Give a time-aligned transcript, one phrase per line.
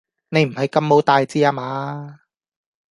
[0.29, 2.21] 你唔係咁冇大志呀嘛？